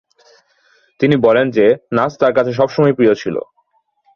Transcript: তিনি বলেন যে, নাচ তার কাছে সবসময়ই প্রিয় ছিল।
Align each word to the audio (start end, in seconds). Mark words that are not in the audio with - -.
তিনি 0.99 1.15
বলেন 1.17 1.47
যে, 1.49 1.65
নাচ 1.91 2.11
তার 2.19 2.33
কাছে 2.33 2.51
সবসময়ই 2.53 2.97
প্রিয় 2.97 3.13
ছিল। 3.13 3.35